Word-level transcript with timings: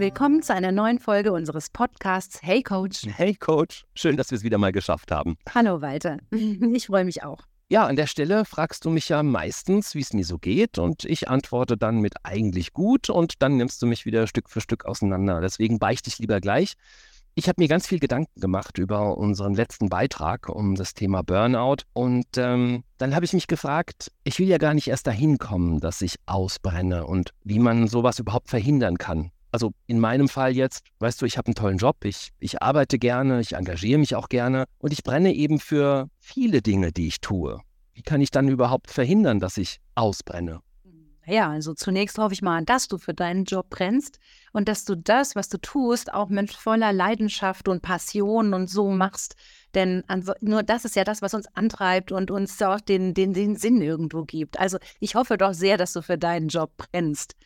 Willkommen 0.00 0.40
zu 0.40 0.54
einer 0.54 0.72
neuen 0.72 0.98
Folge 0.98 1.30
unseres 1.30 1.68
Podcasts 1.68 2.40
Hey 2.42 2.62
Coach. 2.62 3.02
Hey 3.06 3.34
Coach, 3.34 3.84
schön, 3.94 4.16
dass 4.16 4.30
wir 4.30 4.38
es 4.38 4.42
wieder 4.42 4.56
mal 4.56 4.72
geschafft 4.72 5.12
haben. 5.12 5.36
Hallo 5.54 5.82
Walter, 5.82 6.16
ich 6.30 6.86
freue 6.86 7.04
mich 7.04 7.22
auch. 7.22 7.42
Ja, 7.68 7.84
an 7.84 7.96
der 7.96 8.06
Stelle 8.06 8.46
fragst 8.46 8.86
du 8.86 8.88
mich 8.88 9.10
ja 9.10 9.22
meistens, 9.22 9.94
wie 9.94 10.00
es 10.00 10.14
mir 10.14 10.24
so 10.24 10.38
geht 10.38 10.78
und 10.78 11.04
ich 11.04 11.28
antworte 11.28 11.76
dann 11.76 11.98
mit 11.98 12.14
eigentlich 12.22 12.72
gut 12.72 13.10
und 13.10 13.42
dann 13.42 13.58
nimmst 13.58 13.82
du 13.82 13.86
mich 13.86 14.06
wieder 14.06 14.26
Stück 14.26 14.48
für 14.48 14.62
Stück 14.62 14.86
auseinander. 14.86 15.42
Deswegen 15.42 15.78
beichte 15.78 16.08
ich 16.08 16.18
lieber 16.18 16.40
gleich. 16.40 16.72
Ich 17.34 17.46
habe 17.46 17.60
mir 17.60 17.68
ganz 17.68 17.86
viel 17.86 17.98
Gedanken 17.98 18.40
gemacht 18.40 18.78
über 18.78 19.18
unseren 19.18 19.52
letzten 19.52 19.90
Beitrag 19.90 20.48
um 20.48 20.76
das 20.76 20.94
Thema 20.94 21.22
Burnout 21.22 21.84
und 21.92 22.38
ähm, 22.38 22.84
dann 22.96 23.14
habe 23.14 23.26
ich 23.26 23.34
mich 23.34 23.48
gefragt, 23.48 24.10
ich 24.24 24.38
will 24.38 24.48
ja 24.48 24.56
gar 24.56 24.72
nicht 24.72 24.88
erst 24.88 25.06
dahin 25.06 25.36
kommen, 25.36 25.78
dass 25.78 26.00
ich 26.00 26.16
ausbrenne 26.24 27.06
und 27.06 27.34
wie 27.44 27.58
man 27.58 27.86
sowas 27.86 28.18
überhaupt 28.18 28.48
verhindern 28.48 28.96
kann. 28.96 29.30
Also 29.52 29.72
in 29.86 29.98
meinem 29.98 30.28
Fall 30.28 30.54
jetzt, 30.54 30.84
weißt 31.00 31.20
du, 31.20 31.26
ich 31.26 31.36
habe 31.36 31.46
einen 31.46 31.54
tollen 31.54 31.78
Job, 31.78 32.04
ich, 32.04 32.30
ich 32.38 32.62
arbeite 32.62 32.98
gerne, 32.98 33.40
ich 33.40 33.54
engagiere 33.54 33.98
mich 33.98 34.14
auch 34.14 34.28
gerne 34.28 34.64
und 34.78 34.92
ich 34.92 35.02
brenne 35.02 35.34
eben 35.34 35.58
für 35.58 36.08
viele 36.18 36.62
Dinge, 36.62 36.92
die 36.92 37.08
ich 37.08 37.20
tue. 37.20 37.60
Wie 37.92 38.02
kann 38.02 38.20
ich 38.20 38.30
dann 38.30 38.48
überhaupt 38.48 38.90
verhindern, 38.90 39.40
dass 39.40 39.56
ich 39.56 39.80
ausbrenne? 39.94 40.60
Ja, 41.26 41.50
also 41.50 41.74
zunächst 41.74 42.18
hoffe 42.18 42.32
ich 42.32 42.42
mal, 42.42 42.64
dass 42.64 42.88
du 42.88 42.98
für 42.98 43.14
deinen 43.14 43.44
Job 43.44 43.70
brennst 43.70 44.18
und 44.52 44.68
dass 44.68 44.84
du 44.84 44.96
das, 44.96 45.36
was 45.36 45.48
du 45.48 45.58
tust, 45.58 46.12
auch 46.12 46.28
mit 46.28 46.52
voller 46.52 46.92
Leidenschaft 46.92 47.68
und 47.68 47.82
Passion 47.82 48.54
und 48.54 48.68
so 48.68 48.90
machst. 48.90 49.36
Denn 49.74 50.02
nur 50.40 50.62
das 50.62 50.84
ist 50.84 50.96
ja 50.96 51.04
das, 51.04 51.22
was 51.22 51.34
uns 51.34 51.46
antreibt 51.54 52.10
und 52.10 52.30
uns 52.30 52.60
auch 52.62 52.80
den, 52.80 53.14
den, 53.14 53.32
den 53.32 53.54
Sinn 53.54 53.80
irgendwo 53.82 54.24
gibt. 54.24 54.58
Also 54.58 54.78
ich 54.98 55.14
hoffe 55.14 55.36
doch 55.36 55.52
sehr, 55.52 55.76
dass 55.76 55.92
du 55.92 56.02
für 56.02 56.18
deinen 56.18 56.48
Job 56.48 56.72
brennst. 56.76 57.36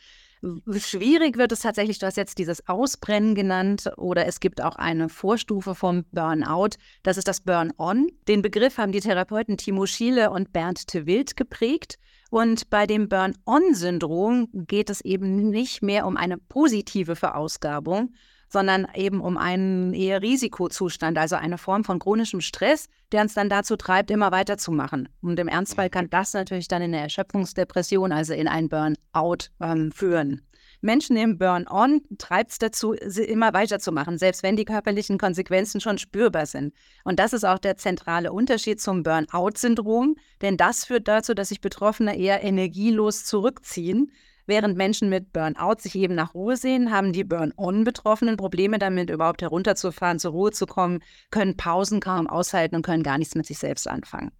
Schwierig 0.77 1.37
wird 1.37 1.51
es 1.51 1.59
tatsächlich, 1.59 1.99
du 1.99 2.05
hast 2.05 2.17
jetzt 2.17 2.37
dieses 2.37 2.67
Ausbrennen 2.67 3.35
genannt 3.35 3.89
oder 3.97 4.25
es 4.25 4.39
gibt 4.39 4.61
auch 4.61 4.75
eine 4.75 5.09
Vorstufe 5.09 5.75
vom 5.75 6.05
Burnout. 6.11 6.77
Das 7.03 7.17
ist 7.17 7.27
das 7.27 7.41
Burn-on. 7.41 8.07
Den 8.27 8.41
Begriff 8.41 8.77
haben 8.77 8.91
die 8.91 8.99
Therapeuten 8.99 9.57
Timo 9.57 9.85
Schiele 9.85 10.31
und 10.31 10.53
Bernd 10.53 10.93
de 10.93 11.05
Wild 11.05 11.35
geprägt. 11.35 11.97
Und 12.29 12.69
bei 12.69 12.85
dem 12.85 13.07
Burn-on-Syndrom 13.07 14.49
geht 14.53 14.89
es 14.89 15.01
eben 15.01 15.49
nicht 15.49 15.81
mehr 15.81 16.05
um 16.05 16.17
eine 16.17 16.37
positive 16.37 17.15
Verausgabung, 17.15 18.13
sondern 18.55 18.87
eben 18.95 19.19
um 19.19 19.37
einen 19.37 19.93
eher 19.93 20.21
Risikozustand, 20.21 21.17
also 21.17 21.35
eine 21.35 21.57
Form 21.57 21.83
von 21.83 21.99
chronischem 21.99 22.39
Stress, 22.39 22.87
der 23.11 23.23
uns 23.23 23.33
dann 23.33 23.49
dazu 23.49 23.75
treibt, 23.75 24.09
immer 24.11 24.31
weiterzumachen. 24.31 25.09
Und 25.21 25.37
im 25.39 25.49
Ernstfall 25.49 25.89
kann 25.89 26.09
das 26.09 26.31
natürlich 26.31 26.69
dann 26.69 26.81
in 26.81 26.93
eine 26.93 27.03
Erschöpfungsdepression, 27.03 28.13
also 28.13 28.33
in 28.33 28.47
ein 28.47 28.69
Burnout 28.69 29.49
ähm, 29.59 29.91
führen. 29.91 30.41
Menschen 30.79 31.17
im 31.17 31.37
Burn-on 31.37 32.03
treibt 32.17 32.51
es 32.51 32.59
dazu, 32.59 32.93
immer 32.93 33.53
weiterzumachen, 33.53 34.17
selbst 34.17 34.41
wenn 34.41 34.55
die 34.55 34.63
körperlichen 34.63 35.17
Konsequenzen 35.17 35.81
schon 35.81 35.97
spürbar 35.97 36.45
sind. 36.45 36.73
Und 37.03 37.19
das 37.19 37.33
ist 37.33 37.43
auch 37.43 37.59
der 37.59 37.75
zentrale 37.75 38.31
Unterschied 38.31 38.79
zum 38.79 39.03
Burnout-Syndrom, 39.03 40.15
denn 40.41 40.55
das 40.55 40.85
führt 40.85 41.09
dazu, 41.09 41.33
dass 41.33 41.49
sich 41.49 41.59
Betroffene 41.59 42.17
eher 42.17 42.41
energielos 42.41 43.25
zurückziehen, 43.25 44.13
Während 44.47 44.77
Menschen 44.77 45.09
mit 45.09 45.33
Burnout 45.33 45.79
sich 45.79 45.95
eben 45.95 46.13
nach 46.13 46.33
Ruhe 46.33 46.55
sehen, 46.55 46.91
haben 46.91 47.13
die 47.13 47.23
Burn-on-Betroffenen 47.23 48.37
Probleme 48.37 48.77
damit, 48.77 49.09
überhaupt 49.09 49.41
herunterzufahren, 49.41 50.19
zur 50.19 50.31
Ruhe 50.31 50.51
zu 50.51 50.65
kommen, 50.65 50.99
können 51.31 51.57
Pausen 51.57 51.99
kaum 51.99 52.27
aushalten 52.27 52.75
und 52.75 52.85
können 52.85 53.03
gar 53.03 53.17
nichts 53.17 53.35
mit 53.35 53.45
sich 53.45 53.57
selbst 53.57 53.87
anfangen. 53.87 54.31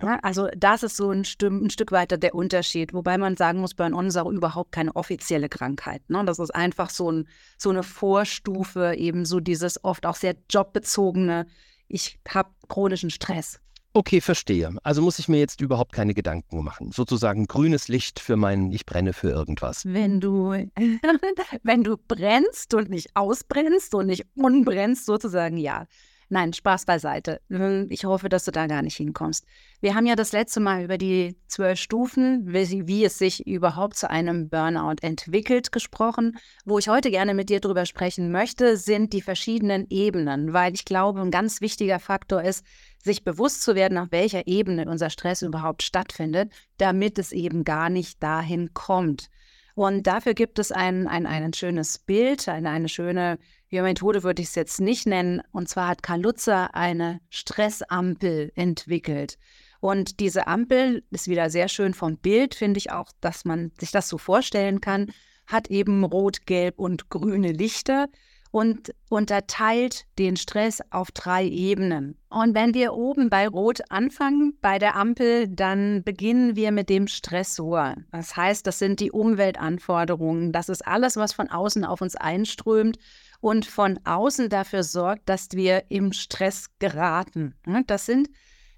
Ja, 0.00 0.18
also 0.22 0.48
das 0.56 0.82
ist 0.82 0.96
so 0.96 1.10
ein, 1.10 1.24
ein, 1.42 1.70
Stück 1.70 1.92
weiter 1.92 2.16
der 2.16 2.34
Unterschied, 2.34 2.94
wobei 2.94 3.18
man 3.18 3.36
sagen 3.36 3.60
muss, 3.60 3.74
Burn-on 3.74 4.06
ist 4.06 4.16
auch 4.16 4.30
überhaupt 4.30 4.72
keine 4.72 4.96
offizielle 4.96 5.48
Krankheit. 5.48 6.02
Ne? 6.08 6.24
Das 6.24 6.38
ist 6.38 6.54
einfach 6.54 6.88
so, 6.90 7.10
ein, 7.10 7.28
so 7.58 7.70
eine 7.70 7.82
Vorstufe, 7.82 8.94
eben 8.96 9.24
so 9.24 9.40
dieses 9.40 9.84
oft 9.84 10.06
auch 10.06 10.16
sehr 10.16 10.36
jobbezogene, 10.50 11.46
ich 11.86 12.18
habe 12.28 12.50
chronischen 12.68 13.10
Stress. 13.10 13.60
Okay, 13.96 14.20
verstehe. 14.20 14.74
Also 14.82 15.02
muss 15.02 15.20
ich 15.20 15.28
mir 15.28 15.38
jetzt 15.38 15.60
überhaupt 15.60 15.92
keine 15.92 16.14
Gedanken 16.14 16.64
machen. 16.64 16.90
Sozusagen 16.90 17.46
grünes 17.46 17.86
Licht 17.86 18.18
für 18.18 18.34
mein 18.34 18.72
Ich 18.72 18.86
brenne 18.86 19.12
für 19.12 19.30
irgendwas. 19.30 19.84
Wenn 19.84 20.20
du, 20.20 20.50
wenn 21.62 21.84
du 21.84 21.96
brennst 21.96 22.74
und 22.74 22.90
nicht 22.90 23.14
ausbrennst 23.14 23.94
und 23.94 24.06
nicht 24.06 24.26
unbrennst, 24.34 25.06
sozusagen 25.06 25.58
ja. 25.58 25.86
Nein, 26.28 26.52
Spaß 26.52 26.86
beiseite. 26.86 27.40
Ich 27.88 28.04
hoffe, 28.04 28.28
dass 28.28 28.44
du 28.44 28.50
da 28.50 28.66
gar 28.66 28.82
nicht 28.82 28.96
hinkommst. 28.96 29.44
Wir 29.80 29.94
haben 29.94 30.06
ja 30.06 30.16
das 30.16 30.32
letzte 30.32 30.60
Mal 30.60 30.84
über 30.84 30.98
die 30.98 31.36
zwölf 31.46 31.78
Stufen, 31.78 32.52
wie, 32.52 32.86
wie, 32.86 33.04
es 33.04 33.18
sich 33.18 33.46
überhaupt 33.46 33.96
zu 33.96 34.08
einem 34.10 34.48
Burnout 34.48 34.96
entwickelt, 35.02 35.72
gesprochen. 35.72 36.38
Wo 36.64 36.78
ich 36.78 36.88
heute 36.88 37.10
gerne 37.10 37.34
mit 37.34 37.50
dir 37.50 37.60
drüber 37.60 37.86
sprechen 37.86 38.32
möchte, 38.32 38.76
sind 38.76 39.12
die 39.12 39.22
verschiedenen 39.22 39.86
Ebenen, 39.90 40.52
weil 40.52 40.74
ich 40.74 40.84
glaube, 40.84 41.20
ein 41.20 41.30
ganz 41.30 41.60
wichtiger 41.60 42.00
Faktor 42.00 42.42
ist, 42.42 42.64
sich 43.02 43.24
bewusst 43.24 43.62
zu 43.62 43.74
werden, 43.74 43.98
auf 43.98 44.08
welcher 44.10 44.46
Ebene 44.46 44.86
unser 44.88 45.10
Stress 45.10 45.42
überhaupt 45.42 45.82
stattfindet, 45.82 46.50
damit 46.78 47.18
es 47.18 47.32
eben 47.32 47.64
gar 47.64 47.90
nicht 47.90 48.22
dahin 48.22 48.72
kommt. 48.72 49.28
Und 49.74 50.06
dafür 50.06 50.34
gibt 50.34 50.58
es 50.58 50.70
ein, 50.70 51.08
ein, 51.08 51.26
ein 51.26 51.52
schönes 51.52 51.98
Bild, 51.98 52.48
eine, 52.48 52.70
eine 52.70 52.88
schöne 52.88 53.38
ja, 53.68 53.82
Methode 53.82 54.22
würde 54.22 54.40
ich 54.40 54.48
es 54.48 54.54
jetzt 54.54 54.80
nicht 54.80 55.06
nennen. 55.06 55.42
Und 55.50 55.68
zwar 55.68 55.88
hat 55.88 56.02
Karl 56.02 56.22
Lutzer 56.22 56.74
eine 56.74 57.20
Stressampel 57.28 58.52
entwickelt. 58.54 59.36
Und 59.80 60.20
diese 60.20 60.46
Ampel 60.46 61.04
ist 61.10 61.28
wieder 61.28 61.50
sehr 61.50 61.68
schön 61.68 61.92
vom 61.92 62.16
Bild, 62.16 62.54
finde 62.54 62.78
ich 62.78 62.92
auch, 62.92 63.10
dass 63.20 63.44
man 63.44 63.72
sich 63.78 63.90
das 63.90 64.08
so 64.08 64.16
vorstellen 64.16 64.80
kann, 64.80 65.12
hat 65.46 65.68
eben 65.68 66.04
rot, 66.04 66.46
gelb 66.46 66.78
und 66.78 67.10
grüne 67.10 67.52
Lichter 67.52 68.08
und 68.54 68.94
unterteilt 69.10 70.04
den 70.16 70.36
Stress 70.36 70.80
auf 70.90 71.10
drei 71.10 71.44
Ebenen. 71.44 72.16
Und 72.28 72.54
wenn 72.54 72.72
wir 72.72 72.94
oben 72.94 73.28
bei 73.28 73.48
Rot 73.48 73.80
anfangen, 73.90 74.56
bei 74.60 74.78
der 74.78 74.94
Ampel, 74.94 75.48
dann 75.48 76.04
beginnen 76.04 76.54
wir 76.54 76.70
mit 76.70 76.88
dem 76.88 77.08
Stressor. 77.08 77.96
Das 78.12 78.36
heißt, 78.36 78.64
das 78.64 78.78
sind 78.78 79.00
die 79.00 79.10
Umweltanforderungen. 79.10 80.52
Das 80.52 80.68
ist 80.68 80.86
alles, 80.86 81.16
was 81.16 81.32
von 81.32 81.50
außen 81.50 81.84
auf 81.84 82.00
uns 82.00 82.14
einströmt 82.14 82.96
und 83.40 83.66
von 83.66 83.98
außen 84.04 84.48
dafür 84.50 84.84
sorgt, 84.84 85.28
dass 85.28 85.48
wir 85.50 85.90
im 85.90 86.12
Stress 86.12 86.66
geraten. 86.78 87.56
Das 87.88 88.06
sind 88.06 88.28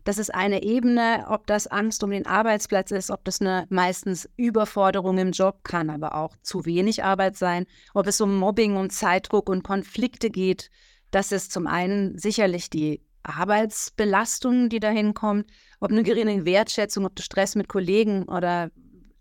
das 0.06 0.18
ist 0.18 0.32
eine 0.32 0.62
Ebene, 0.62 1.26
ob 1.28 1.48
das 1.48 1.66
Angst 1.66 2.04
um 2.04 2.10
den 2.10 2.26
Arbeitsplatz 2.26 2.92
ist, 2.92 3.10
ob 3.10 3.24
das 3.24 3.40
eine 3.40 3.66
meistens 3.70 4.28
Überforderung 4.36 5.18
im 5.18 5.32
Job 5.32 5.64
kann, 5.64 5.90
aber 5.90 6.14
auch 6.14 6.36
zu 6.42 6.64
wenig 6.64 7.02
Arbeit 7.02 7.36
sein, 7.36 7.66
ob 7.92 8.06
es 8.06 8.20
um 8.20 8.36
Mobbing 8.36 8.76
und 8.76 8.92
Zeitdruck 8.92 9.48
und 9.48 9.64
Konflikte 9.64 10.30
geht. 10.30 10.70
Das 11.10 11.32
ist 11.32 11.50
zum 11.50 11.66
einen 11.66 12.16
sicherlich 12.18 12.70
die 12.70 13.02
Arbeitsbelastung, 13.24 14.68
die 14.68 14.78
dahin 14.78 15.12
kommt, 15.12 15.50
ob 15.80 15.90
eine 15.90 16.04
geringe 16.04 16.44
Wertschätzung, 16.44 17.04
ob 17.04 17.16
du 17.16 17.22
Stress 17.24 17.56
mit 17.56 17.66
Kollegen 17.66 18.28
oder 18.28 18.70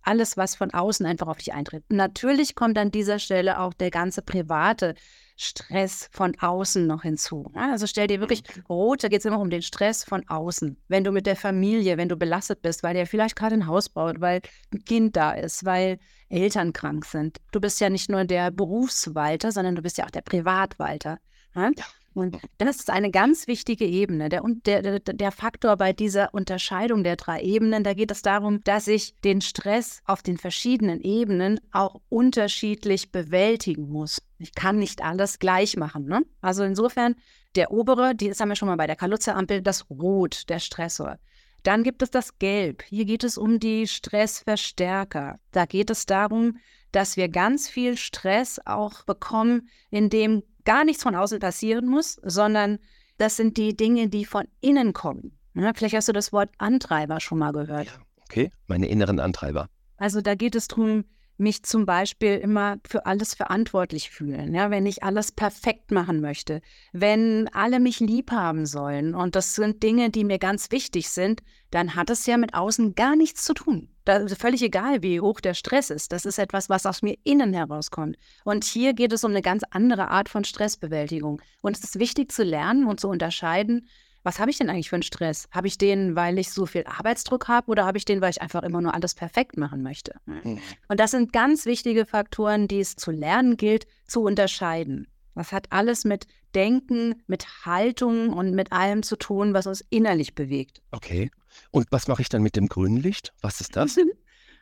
alles, 0.05 0.37
was 0.37 0.55
von 0.55 0.73
außen 0.73 1.05
einfach 1.05 1.27
auf 1.27 1.37
dich 1.37 1.53
eintritt. 1.53 1.83
Natürlich 1.89 2.55
kommt 2.55 2.77
an 2.77 2.91
dieser 2.91 3.19
Stelle 3.19 3.59
auch 3.59 3.73
der 3.73 3.91
ganze 3.91 4.21
private 4.21 4.95
Stress 5.37 6.09
von 6.11 6.33
außen 6.39 6.87
noch 6.87 7.01
hinzu. 7.01 7.51
Also 7.53 7.87
stell 7.87 8.07
dir 8.07 8.21
wirklich 8.21 8.43
mhm. 8.55 8.63
rot, 8.69 9.03
da 9.03 9.09
geht 9.09 9.19
es 9.19 9.25
immer 9.25 9.39
um 9.39 9.49
den 9.49 9.61
Stress 9.61 10.03
von 10.03 10.27
außen. 10.27 10.77
Wenn 10.87 11.03
du 11.03 11.11
mit 11.11 11.25
der 11.25 11.35
Familie, 11.35 11.97
wenn 11.97 12.07
du 12.07 12.15
belastet 12.15 12.61
bist, 12.61 12.83
weil 12.83 12.93
der 12.93 13.05
vielleicht 13.05 13.35
gerade 13.35 13.55
ein 13.55 13.67
Haus 13.67 13.89
baut, 13.89 14.21
weil 14.21 14.41
ein 14.73 14.85
Kind 14.85 15.15
da 15.15 15.31
ist, 15.31 15.65
weil 15.65 15.99
Eltern 16.29 16.71
krank 16.71 17.05
sind. 17.05 17.39
Du 17.51 17.59
bist 17.59 17.79
ja 17.81 17.89
nicht 17.89 18.09
nur 18.09 18.23
der 18.23 18.51
Berufswalter, 18.51 19.51
sondern 19.51 19.75
du 19.75 19.81
bist 19.81 19.97
ja 19.97 20.05
auch 20.05 20.11
der 20.11 20.21
Privatwalter. 20.21 21.19
Ja? 21.53 21.71
Und 22.15 22.37
das 22.57 22.77
ist 22.77 22.89
eine 22.89 23.11
ganz 23.11 23.45
wichtige 23.45 23.85
Ebene. 23.85 24.29
Der, 24.29 24.41
der, 24.63 24.99
der 24.99 25.31
Faktor 25.31 25.75
bei 25.75 25.91
dieser 25.91 26.33
Unterscheidung 26.33 27.03
der 27.03 27.17
drei 27.17 27.41
Ebenen, 27.41 27.83
da 27.83 27.93
geht 27.93 28.09
es 28.09 28.21
darum, 28.21 28.63
dass 28.63 28.87
ich 28.87 29.19
den 29.19 29.41
Stress 29.41 30.01
auf 30.05 30.23
den 30.23 30.37
verschiedenen 30.37 31.01
Ebenen 31.01 31.59
auch 31.73 31.99
unterschiedlich 32.07 33.11
bewältigen 33.11 33.89
muss. 33.89 34.21
Ich 34.39 34.55
kann 34.55 34.79
nicht 34.79 35.03
alles 35.03 35.39
gleich 35.39 35.75
machen. 35.75 36.05
Ne? 36.05 36.25
Also 36.39 36.63
insofern, 36.63 37.15
der 37.55 37.71
obere, 37.71 38.15
die, 38.15 38.29
das 38.29 38.39
haben 38.39 38.49
wir 38.49 38.55
schon 38.55 38.69
mal 38.69 38.77
bei 38.77 38.87
der 38.87 38.95
Kaluze-Ampel, 38.95 39.61
das 39.61 39.89
Rot, 39.89 40.47
der 40.47 40.59
Stressor. 40.59 41.17
Dann 41.63 41.83
gibt 41.83 42.01
es 42.01 42.11
das 42.11 42.39
Gelb. 42.39 42.83
Hier 42.83 43.03
geht 43.03 43.25
es 43.25 43.37
um 43.37 43.59
die 43.59 43.87
Stressverstärker. 43.87 45.37
Da 45.51 45.65
geht 45.65 45.89
es 45.89 46.05
darum, 46.05 46.59
dass 46.93 47.17
wir 47.17 47.27
ganz 47.27 47.67
viel 47.67 47.97
Stress 47.97 48.61
auch 48.65 49.03
bekommen, 49.03 49.67
indem 49.89 50.43
gar 50.65 50.83
nichts 50.83 51.03
von 51.03 51.15
außen 51.15 51.39
passieren 51.39 51.87
muss, 51.87 52.19
sondern 52.23 52.79
das 53.17 53.37
sind 53.37 53.57
die 53.57 53.75
Dinge, 53.75 54.09
die 54.09 54.25
von 54.25 54.45
innen 54.59 54.93
kommen. 54.93 55.37
Ja, 55.53 55.71
vielleicht 55.73 55.95
hast 55.95 56.09
du 56.09 56.13
das 56.13 56.33
Wort 56.33 56.49
Antreiber 56.57 57.19
schon 57.21 57.37
mal 57.37 57.53
gehört. 57.53 57.87
Ja, 57.87 57.93
okay, 58.23 58.51
meine 58.67 58.87
inneren 58.87 59.19
Antreiber. 59.19 59.69
Also 59.97 60.19
da 60.21 60.35
geht 60.35 60.55
es 60.55 60.67
darum, 60.67 61.05
mich 61.37 61.63
zum 61.63 61.85
Beispiel 61.85 62.37
immer 62.37 62.77
für 62.87 63.05
alles 63.05 63.33
verantwortlich 63.33 64.09
fühlen, 64.09 64.53
ja, 64.53 64.71
wenn 64.71 64.85
ich 64.85 65.03
alles 65.03 65.31
perfekt 65.31 65.91
machen 65.91 66.21
möchte, 66.21 66.61
wenn 66.93 67.47
alle 67.53 67.79
mich 67.79 67.99
lieb 67.99 68.31
haben 68.31 68.65
sollen 68.65 69.15
und 69.15 69.35
das 69.35 69.55
sind 69.55 69.83
Dinge, 69.83 70.09
die 70.09 70.23
mir 70.23 70.39
ganz 70.39 70.71
wichtig 70.71 71.09
sind, 71.09 71.41
dann 71.71 71.95
hat 71.95 72.09
es 72.09 72.25
ja 72.25 72.37
mit 72.37 72.53
außen 72.53 72.95
gar 72.95 73.15
nichts 73.15 73.43
zu 73.43 73.53
tun. 73.53 73.89
Da 74.05 74.17
ist 74.17 74.39
völlig 74.39 74.61
egal, 74.61 75.01
wie 75.01 75.19
hoch 75.19 75.41
der 75.41 75.55
Stress 75.55 75.89
ist. 75.89 76.11
Das 76.11 76.25
ist 76.25 76.37
etwas, 76.37 76.69
was 76.69 76.85
aus 76.85 77.01
mir 77.01 77.17
innen 77.23 77.53
herauskommt. 77.53 78.17
Und 78.43 78.63
hier 78.63 78.93
geht 78.93 79.11
es 79.11 79.23
um 79.23 79.31
eine 79.31 79.41
ganz 79.41 79.63
andere 79.71 80.09
Art 80.09 80.29
von 80.29 80.43
Stressbewältigung. 80.43 81.41
Und 81.61 81.75
es 81.75 81.83
ist 81.83 81.99
wichtig 81.99 82.31
zu 82.31 82.43
lernen 82.43 82.85
und 82.85 82.99
zu 82.99 83.09
unterscheiden, 83.09 83.87
was 84.25 84.39
habe 84.39 84.49
ich 84.49 84.57
denn 84.57 84.69
eigentlich 84.69 84.89
für 84.89 84.95
einen 84.95 85.03
Stress? 85.03 85.47
Habe 85.51 85.67
ich 85.67 85.77
den, 85.77 86.15
weil 86.15 86.39
ich 86.39 86.49
so 86.49 86.65
viel 86.65 86.83
Arbeitsdruck 86.85 87.47
habe 87.47 87.69
oder 87.69 87.85
habe 87.85 87.99
ich 87.99 88.05
den, 88.05 88.21
weil 88.21 88.31
ich 88.31 88.41
einfach 88.41 88.63
immer 88.63 88.81
nur 88.81 88.93
alles 88.93 89.13
perfekt 89.13 89.55
machen 89.55 89.83
möchte? 89.83 90.15
Mhm. 90.25 90.59
Und 90.87 90.99
das 90.99 91.11
sind 91.11 91.31
ganz 91.31 91.65
wichtige 91.67 92.07
Faktoren, 92.07 92.67
die 92.67 92.79
es 92.79 92.95
zu 92.95 93.11
lernen 93.11 93.55
gilt, 93.55 93.85
zu 94.07 94.23
unterscheiden. 94.23 95.07
Das 95.35 95.51
hat 95.51 95.67
alles 95.71 96.05
mit 96.05 96.25
Denken, 96.55 97.21
mit 97.27 97.65
Haltung 97.65 98.29
und 98.29 98.55
mit 98.55 98.71
allem 98.71 99.03
zu 99.03 99.15
tun, 99.15 99.53
was 99.53 99.67
uns 99.67 99.85
innerlich 99.89 100.33
bewegt. 100.33 100.81
Okay. 100.91 101.29
Und 101.71 101.91
was 101.91 102.07
mache 102.07 102.21
ich 102.21 102.29
dann 102.29 102.41
mit 102.41 102.55
dem 102.55 102.67
grünen 102.67 102.97
Licht? 102.97 103.31
Was 103.41 103.61
ist 103.61 103.75
das? 103.75 103.97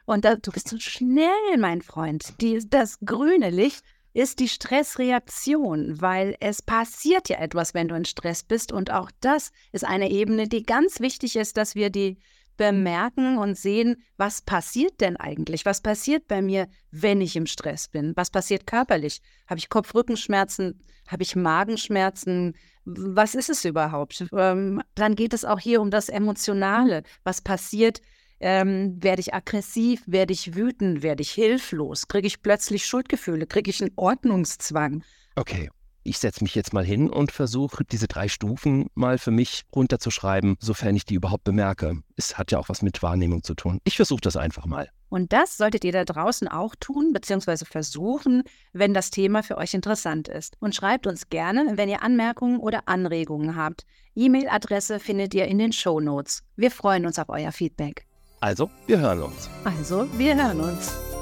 Und 0.06 0.26
da, 0.26 0.36
du 0.36 0.52
bist 0.52 0.68
so 0.68 0.78
schnell, 0.80 1.58
mein 1.58 1.82
Freund. 1.82 2.34
Die, 2.42 2.60
das 2.70 3.00
grüne 3.06 3.50
Licht 3.50 3.86
ist 4.14 4.40
die 4.40 4.48
Stressreaktion, 4.48 6.00
weil 6.02 6.36
es 6.40 6.62
passiert 6.62 7.30
ja 7.30 7.38
etwas, 7.38 7.74
wenn 7.74 7.88
du 7.88 7.96
in 7.96 8.06
Stress 8.06 8.44
bist. 8.44 8.72
Und 8.72 8.92
auch 8.92 9.10
das 9.20 9.52
ist 9.72 9.86
eine 9.86 10.12
Ebene, 10.12 10.48
die 10.48 10.64
ganz 10.64 11.00
wichtig 11.00 11.36
ist, 11.36 11.58
dass 11.58 11.76
wir 11.76 11.90
die 11.90 12.18
bemerken 12.58 13.38
und 13.38 13.58
sehen, 13.58 14.04
was 14.18 14.42
passiert 14.42 15.02
denn 15.02 15.18
eigentlich? 15.18 15.66
Was 15.66 15.82
passiert 15.82 16.28
bei 16.28 16.42
mir, 16.42 16.68
wenn 16.92 17.22
ich 17.22 17.36
im 17.36 17.48
Stress 17.48 17.88
bin? 17.88 18.14
Was 18.16 18.30
passiert 18.30 18.68
körperlich? 18.68 19.22
Habe 19.48 19.58
ich 19.58 19.70
Kopf-Rückenschmerzen? 19.70 20.84
Habe 21.08 21.24
ich 21.24 21.36
Magenschmerzen? 21.36 22.56
Was 22.86 23.34
ist 23.34 23.50
es 23.50 23.66
überhaupt? 23.66 24.26
Ähm, 24.34 24.82
dann 24.96 25.16
geht 25.16 25.34
es 25.34 25.46
auch 25.46 25.60
hier 25.60 25.82
um 25.82 25.90
das 25.90 26.10
Emotionale. 26.10 27.04
Was 27.24 27.42
passiert, 27.42 28.02
ähm, 28.44 29.02
werde 29.02 29.22
ich 29.22 29.34
aggressiv, 29.34 30.04
werde 30.06 30.34
ich 30.34 30.54
wütend, 30.54 31.02
werde 31.02 31.22
ich 31.22 31.32
hilflos, 31.32 32.10
kriege 32.10 32.28
ich 32.28 32.42
plötzlich 32.42 32.86
Schuldgefühle, 32.86 33.48
kriege 33.48 33.70
ich 33.70 33.82
einen 33.82 33.94
Ordnungszwang. 33.96 35.04
Okay, 35.36 35.70
ich 36.04 36.18
setze 36.18 36.44
mich 36.44 36.54
jetzt 36.54 36.74
mal 36.74 36.84
hin 36.84 37.10
und 37.10 37.32
versuche, 37.32 37.86
diese 37.86 38.10
drei 38.10 38.28
Stufen 38.28 38.88
mal 38.96 39.18
für 39.18 39.32
mich 39.32 39.64
runterzuschreiben, 39.74 40.58
sofern 40.60 40.98
ich 40.98 41.06
die 41.06 41.14
überhaupt 41.14 41.46
bemerke. 41.46 42.02
Es 42.18 42.38
hat 42.38 42.52
ja 42.52 42.60
auch 42.60 42.68
was 42.68 42.82
mit 42.82 43.02
Wahrnehmung 43.02 43.44
zu 43.44 43.56
tun. 43.56 43.80
Ich 43.86 43.96
versuche 43.96 44.20
das 44.20 44.36
einfach 44.36 44.66
mal. 44.66 44.90
Und 45.08 45.32
das 45.32 45.56
solltet 45.56 45.86
ihr 45.86 45.94
da 45.94 46.04
draußen 46.04 46.50
auch 46.50 46.76
tun, 46.78 47.14
beziehungsweise 47.14 47.66
versuchen, 47.66 48.44
wenn 48.74 48.94
das 48.94 49.12
Thema 49.12 49.44
für 49.44 49.58
euch 49.58 49.74
interessant 49.74 50.28
ist. 50.28 50.58
Und 50.60 50.76
schreibt 50.76 51.08
uns 51.08 51.30
gerne, 51.30 51.78
wenn 51.78 51.88
ihr 51.88 52.04
Anmerkungen 52.04 52.60
oder 52.60 52.90
Anregungen 52.90 53.56
habt. 53.56 53.86
E-Mail-Adresse 54.16 55.00
findet 55.00 55.34
ihr 55.34 55.46
in 55.46 55.60
den 55.60 55.72
Show 55.72 56.02
Notes. 56.02 56.44
Wir 56.58 56.72
freuen 56.72 57.06
uns 57.06 57.18
auf 57.20 57.30
euer 57.30 57.54
Feedback. 57.54 58.06
Also, 58.44 58.70
wir 58.88 59.00
hören 59.00 59.22
uns. 59.22 59.50
Also, 59.64 60.06
wir 60.18 60.36
hören 60.36 60.60
uns. 60.60 61.13